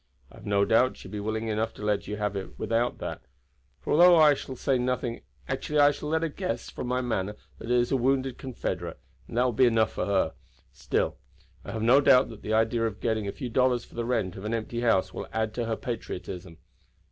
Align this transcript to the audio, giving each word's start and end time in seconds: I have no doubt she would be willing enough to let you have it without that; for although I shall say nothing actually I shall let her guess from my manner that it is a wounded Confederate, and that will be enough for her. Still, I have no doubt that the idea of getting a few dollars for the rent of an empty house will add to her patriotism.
I 0.31 0.37
have 0.37 0.47
no 0.47 0.65
doubt 0.65 0.97
she 0.97 1.07
would 1.07 1.11
be 1.11 1.19
willing 1.19 1.47
enough 1.47 1.75
to 1.75 1.83
let 1.85 2.07
you 2.07 2.15
have 2.17 2.35
it 2.35 2.57
without 2.57 2.97
that; 2.97 3.21
for 3.79 3.93
although 3.93 4.17
I 4.17 4.33
shall 4.33 4.55
say 4.55 4.79
nothing 4.79 5.21
actually 5.47 5.77
I 5.77 5.91
shall 5.91 6.09
let 6.09 6.23
her 6.23 6.27
guess 6.27 6.71
from 6.71 6.87
my 6.87 7.01
manner 7.01 7.35
that 7.59 7.69
it 7.69 7.77
is 7.77 7.91
a 7.91 7.97
wounded 7.97 8.39
Confederate, 8.39 8.99
and 9.27 9.37
that 9.37 9.43
will 9.43 9.51
be 9.51 9.67
enough 9.67 9.91
for 9.91 10.07
her. 10.07 10.33
Still, 10.73 11.17
I 11.63 11.71
have 11.73 11.83
no 11.83 12.01
doubt 12.01 12.29
that 12.29 12.41
the 12.41 12.51
idea 12.51 12.87
of 12.87 12.99
getting 12.99 13.27
a 13.27 13.31
few 13.31 13.49
dollars 13.51 13.85
for 13.85 13.93
the 13.93 14.03
rent 14.03 14.35
of 14.35 14.43
an 14.45 14.55
empty 14.55 14.79
house 14.81 15.13
will 15.13 15.27
add 15.31 15.53
to 15.53 15.65
her 15.65 15.75
patriotism. 15.75 16.57